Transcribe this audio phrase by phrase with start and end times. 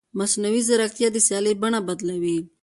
[0.19, 2.37] مصنوعي ځیرکتیا د سیالۍ بڼه بدلوي.